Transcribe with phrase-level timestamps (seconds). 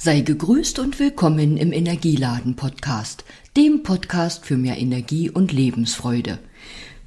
[0.00, 3.24] Sei gegrüßt und willkommen im Energieladen Podcast,
[3.56, 6.38] dem Podcast für mehr Energie und Lebensfreude.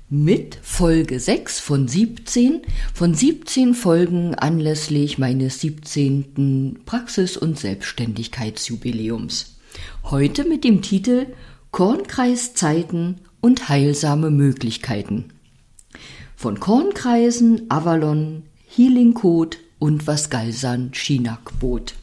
[0.10, 6.82] Mit Folge 6 von 17, von 17 Folgen anlässlich meines 17.
[6.86, 9.56] Praxis- und Selbstständigkeitsjubiläums.
[10.04, 11.28] Heute mit dem Titel
[11.72, 15.30] Kornkreiszeiten und heilsame Möglichkeiten.
[16.36, 21.94] Von Kornkreisen, Avalon, Healing Code und was Galsan Schinak bot.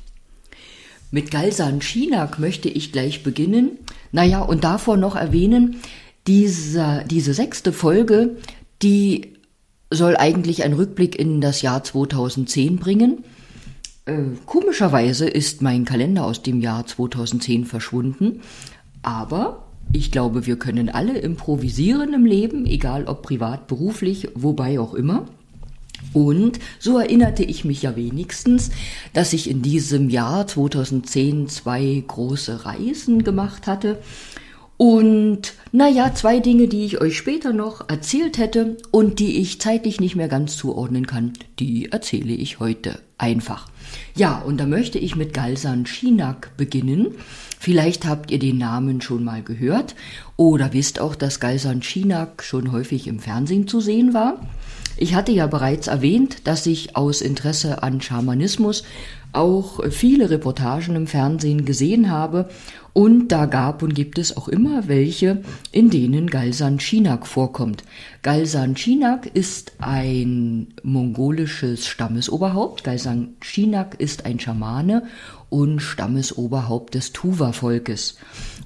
[1.11, 3.79] Mit Galsan Schinak möchte ich gleich beginnen.
[4.13, 5.77] Naja, und davor noch erwähnen,
[6.27, 8.37] diese, diese sechste Folge,
[8.83, 9.35] die
[9.91, 13.25] soll eigentlich einen Rückblick in das Jahr 2010 bringen.
[14.05, 18.41] Äh, komischerweise ist mein Kalender aus dem Jahr 2010 verschwunden,
[19.03, 24.93] aber ich glaube, wir können alle improvisieren im Leben, egal ob privat, beruflich, wobei auch
[24.93, 25.25] immer.
[26.13, 28.71] Und so erinnerte ich mich ja wenigstens,
[29.13, 33.99] dass ich in diesem Jahr 2010 zwei große Reisen gemacht hatte.
[34.77, 40.01] Und naja, zwei Dinge, die ich euch später noch erzählt hätte und die ich zeitlich
[40.01, 43.69] nicht mehr ganz zuordnen kann, die erzähle ich heute einfach.
[44.15, 47.09] Ja, und da möchte ich mit Galsan Schinak beginnen.
[47.59, 49.95] Vielleicht habt ihr den Namen schon mal gehört
[50.37, 54.41] oder wisst auch, dass Galsan Schinak schon häufig im Fernsehen zu sehen war.
[54.97, 58.83] Ich hatte ja bereits erwähnt, dass ich aus Interesse an Schamanismus
[59.33, 62.49] auch viele Reportagen im Fernsehen gesehen habe
[62.99, 67.85] und da gab und gibt es auch immer welche, in denen Galsan Chinak vorkommt.
[68.23, 72.83] Galsan Chinak ist ein mongolisches Stammesoberhaupt.
[72.83, 75.05] Galsan Chinak ist ein Schamane
[75.51, 78.19] und Stammesoberhaupt des Tuva-Volkes.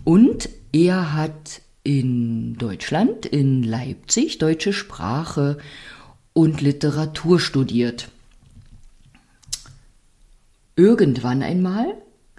[0.04, 5.58] Und er hat in Deutschland, in Leipzig, deutsche Sprache
[6.32, 8.08] und Literatur studiert.
[10.76, 11.94] Irgendwann einmal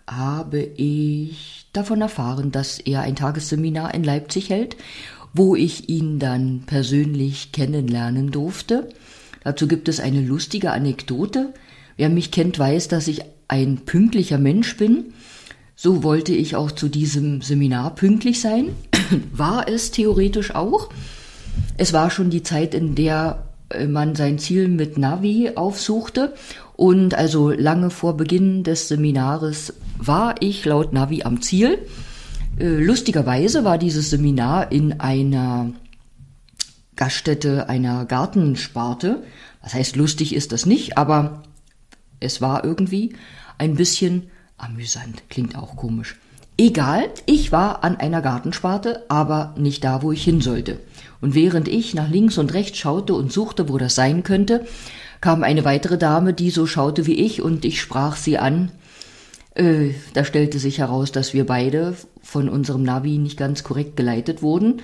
[0.07, 4.75] habe ich davon erfahren, dass er ein Tagesseminar in Leipzig hält,
[5.33, 8.89] wo ich ihn dann persönlich kennenlernen durfte.
[9.43, 11.53] Dazu gibt es eine lustige Anekdote.
[11.97, 15.13] Wer mich kennt, weiß, dass ich ein pünktlicher Mensch bin.
[15.75, 18.69] So wollte ich auch zu diesem Seminar pünktlich sein.
[19.31, 20.89] War es theoretisch auch.
[21.77, 26.33] Es war schon die Zeit, in der äh, man sein Ziel mit Navi aufsuchte.
[26.75, 31.79] Und also lange vor Beginn des Seminares war ich laut Navi am Ziel.
[32.57, 35.71] Äh, lustigerweise war dieses Seminar in einer
[36.95, 39.23] Gaststätte einer Gartensparte.
[39.61, 41.43] Das heißt, lustig ist das nicht, aber
[42.23, 43.13] es war irgendwie
[43.57, 45.23] ein bisschen amüsant.
[45.29, 46.15] Klingt auch komisch.
[46.57, 50.79] Egal, ich war an einer Gartensparte, aber nicht da, wo ich hin sollte.
[51.19, 54.65] Und während ich nach links und rechts schaute und suchte, wo das sein könnte,
[55.19, 58.71] kam eine weitere Dame, die so schaute wie ich, und ich sprach sie an.
[59.55, 64.41] Äh, da stellte sich heraus, dass wir beide von unserem Navi nicht ganz korrekt geleitet
[64.41, 64.81] wurden.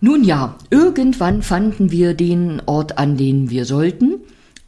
[0.00, 4.20] Nun ja, irgendwann fanden wir den Ort, an den wir sollten,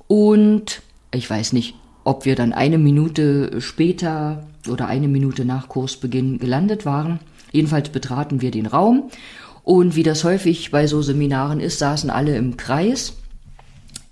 [0.06, 0.83] und
[1.15, 6.85] ich weiß nicht, ob wir dann eine Minute später oder eine Minute nach Kursbeginn gelandet
[6.85, 7.21] waren.
[7.53, 9.11] Jedenfalls betraten wir den Raum
[9.63, 13.15] und wie das häufig bei so Seminaren ist, saßen alle im Kreis.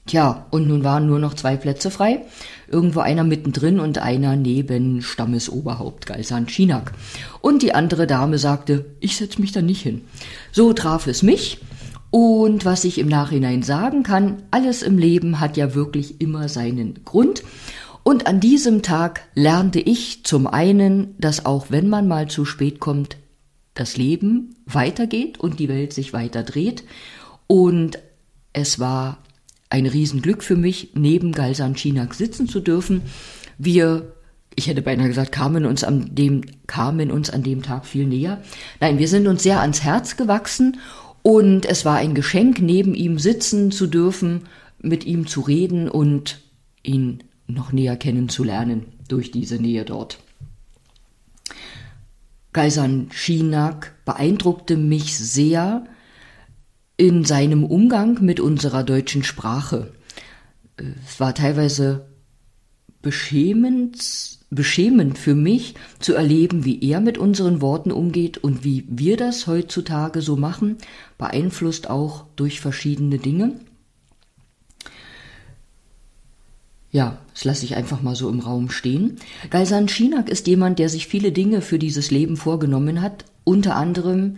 [0.06, 2.22] Tja, und nun waren nur noch zwei Plätze frei.
[2.68, 6.92] Irgendwo einer mittendrin und einer neben Stammesoberhaupt Galsan Schinak.
[7.40, 10.02] Und die andere Dame sagte, ich setz mich da nicht hin.
[10.50, 11.58] So traf es mich.
[12.12, 17.02] Und was ich im Nachhinein sagen kann, alles im Leben hat ja wirklich immer seinen
[17.06, 17.42] Grund.
[18.02, 22.80] Und an diesem Tag lernte ich zum einen, dass auch wenn man mal zu spät
[22.80, 23.16] kommt,
[23.72, 26.84] das Leben weitergeht und die Welt sich weiter dreht.
[27.46, 27.98] Und
[28.52, 29.16] es war
[29.70, 33.00] ein Riesenglück für mich, neben Galsan Chinak sitzen zu dürfen.
[33.56, 34.12] Wir,
[34.54, 38.42] ich hätte beinahe gesagt, kamen uns an dem, kamen uns an dem Tag viel näher.
[38.80, 40.76] Nein, wir sind uns sehr ans Herz gewachsen
[41.22, 44.42] und es war ein Geschenk, neben ihm sitzen zu dürfen,
[44.80, 46.40] mit ihm zu reden und
[46.82, 50.18] ihn noch näher kennenzulernen durch diese Nähe dort.
[52.52, 55.86] Kaisan Schinak beeindruckte mich sehr
[56.96, 59.92] in seinem Umgang mit unserer deutschen Sprache.
[60.76, 62.06] Es war teilweise
[63.00, 69.16] beschämend, beschämend für mich zu erleben, wie er mit unseren Worten umgeht und wie wir
[69.16, 70.76] das heutzutage so machen,
[71.16, 73.54] beeinflusst auch durch verschiedene Dinge.
[76.90, 79.16] Ja, das lasse ich einfach mal so im Raum stehen.
[79.48, 84.36] Galsan Schinak ist jemand, der sich viele Dinge für dieses Leben vorgenommen hat, unter anderem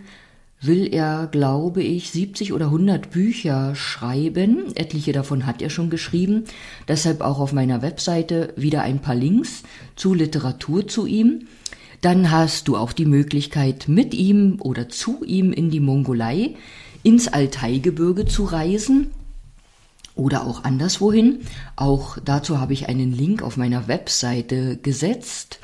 [0.65, 4.75] will er, glaube ich, 70 oder 100 Bücher schreiben.
[4.75, 6.45] Etliche davon hat er schon geschrieben.
[6.87, 9.63] Deshalb auch auf meiner Webseite wieder ein paar Links
[9.95, 11.47] zu Literatur zu ihm.
[12.01, 16.55] Dann hast du auch die Möglichkeit, mit ihm oder zu ihm in die Mongolei,
[17.03, 19.11] ins Altaigebirge zu reisen
[20.15, 21.39] oder auch anderswohin.
[21.75, 25.59] Auch dazu habe ich einen Link auf meiner Webseite gesetzt.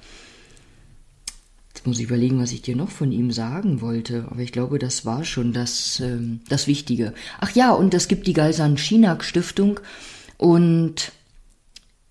[1.81, 4.27] Jetzt muss ich überlegen, was ich dir noch von ihm sagen wollte.
[4.29, 7.15] Aber ich glaube, das war schon das, ähm, das Wichtige.
[7.39, 9.79] Ach ja, und es gibt die Galsan Schinak Stiftung.
[10.37, 11.11] Und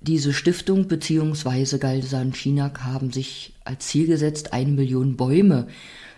[0.00, 1.78] diese Stiftung bzw.
[1.78, 5.68] Galsan Schinak haben sich als Ziel gesetzt, eine Million Bäume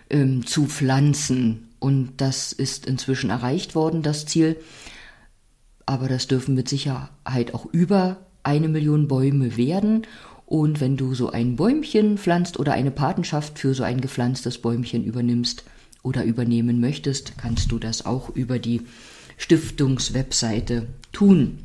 [0.09, 1.67] ähm, zu pflanzen.
[1.77, 4.55] Und das ist inzwischen erreicht worden, das Ziel.
[5.85, 10.07] Aber das dürfen mit Sicherheit auch über eine Million Bäume werden.
[10.45, 15.03] Und wenn du so ein Bäumchen pflanzt oder eine Patenschaft für so ein gepflanztes Bäumchen
[15.03, 15.63] übernimmst
[16.03, 18.81] oder übernehmen möchtest, kannst du das auch über die
[19.37, 21.59] Stiftungswebseite tun.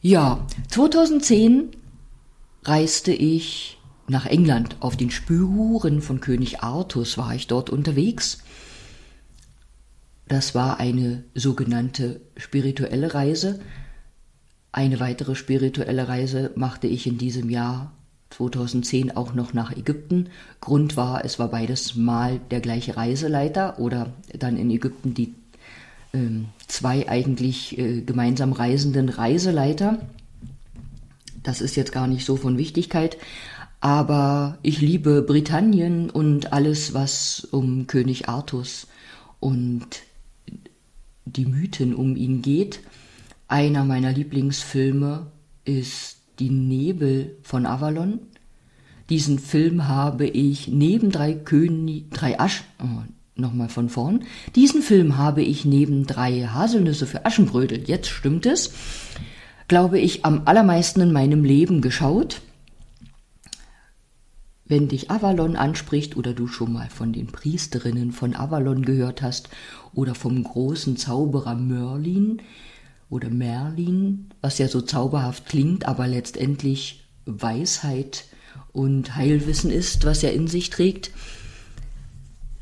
[0.00, 1.70] Ja, 2010
[2.64, 4.76] reiste ich nach England.
[4.80, 8.38] Auf den Spuren von König Artus war ich dort unterwegs.
[10.28, 13.60] Das war eine sogenannte spirituelle Reise.
[14.72, 17.92] Eine weitere spirituelle Reise machte ich in diesem Jahr
[18.30, 20.28] 2010 auch noch nach Ägypten.
[20.60, 25.34] Grund war, es war beides mal der gleiche Reiseleiter oder dann in Ägypten die
[26.12, 26.18] äh,
[26.66, 29.98] zwei eigentlich äh, gemeinsam reisenden Reiseleiter.
[31.42, 33.16] Das ist jetzt gar nicht so von Wichtigkeit,
[33.80, 38.86] aber ich liebe Britannien und alles, was um König Artus
[39.40, 39.86] und
[41.24, 42.80] die Mythen um ihn geht.
[43.48, 45.32] Einer meiner Lieblingsfilme
[45.64, 48.20] ist Die Nebel von Avalon.
[49.08, 53.02] Diesen Film habe ich neben drei König, drei Asch, oh,
[53.36, 54.24] nochmal von vorn.
[54.54, 58.74] Diesen Film habe ich neben drei Haselnüsse für Aschenbrödel, jetzt stimmt es,
[59.66, 62.42] glaube ich, am allermeisten in meinem Leben geschaut.
[64.66, 69.48] Wenn dich Avalon anspricht oder du schon mal von den Priesterinnen von Avalon gehört hast
[69.94, 72.42] oder vom großen Zauberer Merlin
[73.10, 78.24] oder Merlin, was ja so zauberhaft klingt, aber letztendlich Weisheit
[78.72, 81.10] und Heilwissen ist, was er in sich trägt,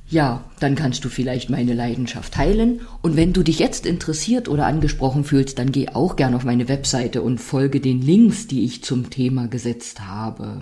[0.09, 2.83] ja, dann kannst du vielleicht meine Leidenschaft teilen.
[3.03, 6.69] Und wenn du dich jetzt interessiert oder angesprochen fühlst, dann geh auch gern auf meine
[6.69, 10.61] Webseite und folge den Links, die ich zum Thema gesetzt habe.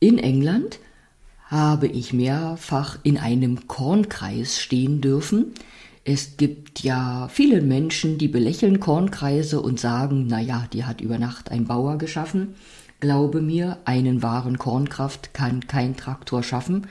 [0.00, 0.78] In England
[1.46, 5.54] habe ich mehrfach in einem Kornkreis stehen dürfen.
[6.04, 11.18] Es gibt ja viele Menschen, die belächeln Kornkreise und sagen, na ja, die hat über
[11.18, 12.54] Nacht ein Bauer geschaffen.
[13.00, 16.86] Glaube mir, einen wahren Kornkraft kann kein Traktor schaffen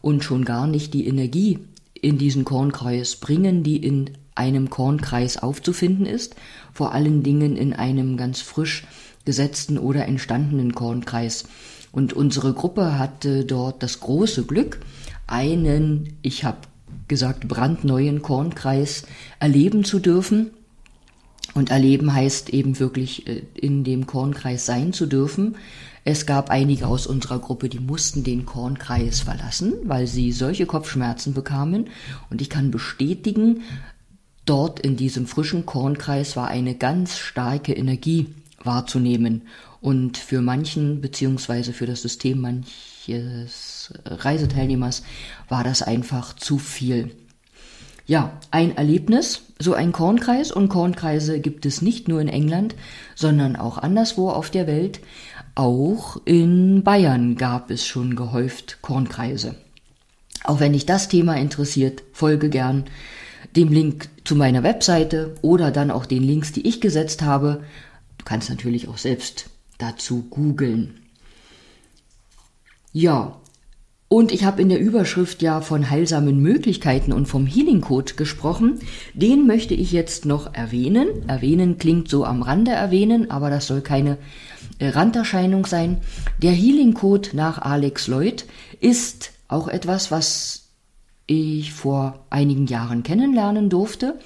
[0.00, 1.58] und schon gar nicht die Energie
[1.94, 6.36] in diesen Kornkreis bringen, die in einem Kornkreis aufzufinden ist,
[6.72, 8.84] vor allen Dingen in einem ganz frisch
[9.24, 11.44] gesetzten oder entstandenen Kornkreis.
[11.92, 14.80] Und unsere Gruppe hatte dort das große Glück,
[15.26, 16.58] einen, ich habe
[17.08, 19.04] gesagt, brandneuen Kornkreis
[19.40, 20.50] erleben zu dürfen.
[21.54, 25.56] Und erleben heißt eben wirklich äh, in dem Kornkreis sein zu dürfen.
[26.04, 31.34] Es gab einige aus unserer Gruppe, die mussten den Kornkreis verlassen, weil sie solche Kopfschmerzen
[31.34, 31.88] bekamen.
[32.30, 33.62] Und ich kann bestätigen,
[34.44, 38.28] dort in diesem frischen Kornkreis war eine ganz starke Energie
[38.62, 39.42] wahrzunehmen.
[39.80, 45.02] Und für manchen, beziehungsweise für das System manches Reiseteilnehmers,
[45.48, 47.10] war das einfach zu viel.
[48.06, 50.50] Ja, ein Erlebnis, so ein Kornkreis.
[50.50, 52.74] Und Kornkreise gibt es nicht nur in England,
[53.14, 55.00] sondern auch anderswo auf der Welt.
[55.54, 59.56] Auch in Bayern gab es schon gehäuft Kornkreise.
[60.44, 62.84] Auch wenn dich das Thema interessiert, folge gern
[63.56, 67.62] dem Link zu meiner Webseite oder dann auch den Links, die ich gesetzt habe.
[68.18, 71.00] Du kannst natürlich auch selbst dazu googeln.
[72.92, 73.38] Ja,
[74.08, 78.80] und ich habe in der Überschrift ja von heilsamen Möglichkeiten und vom Healing Code gesprochen.
[79.12, 81.28] Den möchte ich jetzt noch erwähnen.
[81.28, 84.16] Erwähnen klingt so am Rande erwähnen, aber das soll keine
[84.78, 85.98] äh, Randerscheinung sein.
[86.40, 88.46] Der Healing Code nach Alex Lloyd
[88.80, 90.70] ist auch etwas, was
[91.26, 94.18] ich vor einigen Jahren kennenlernen durfte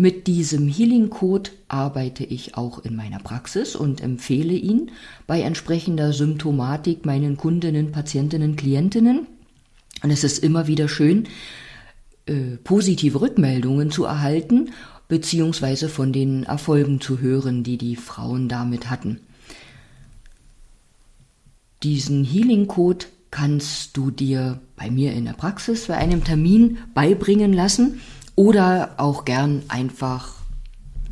[0.00, 4.92] mit diesem Healing Code arbeite ich auch in meiner Praxis und empfehle ihn
[5.26, 9.26] bei entsprechender Symptomatik meinen Kundinnen, Patientinnen, Klientinnen.
[10.00, 11.26] Und es ist immer wieder schön,
[12.26, 14.70] äh, positive Rückmeldungen zu erhalten,
[15.08, 19.18] beziehungsweise von den Erfolgen zu hören, die die Frauen damit hatten.
[21.82, 27.52] Diesen Healing Code kannst du dir bei mir in der Praxis bei einem Termin beibringen
[27.52, 28.00] lassen
[28.38, 30.36] oder auch gern einfach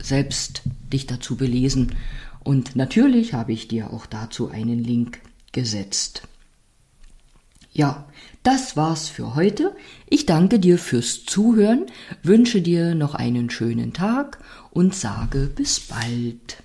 [0.00, 1.97] selbst dich dazu belesen.
[2.45, 5.18] Und natürlich habe ich dir auch dazu einen Link
[5.50, 6.23] gesetzt.
[7.73, 8.04] Ja,
[8.45, 9.75] das war's für heute.
[10.09, 11.87] Ich danke dir fürs Zuhören,
[12.23, 14.38] wünsche dir noch einen schönen Tag
[14.71, 16.62] und sage bis bald.